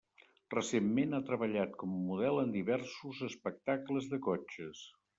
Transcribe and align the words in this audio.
Recentment 0.53 1.13
ha 1.17 1.19
treballat 1.27 1.77
com 1.83 1.93
a 1.97 2.01
model 2.07 2.41
en 2.47 2.57
diversos 2.57 3.23
espectacles 3.31 4.13
de 4.15 4.25
cotxes. 4.31 4.87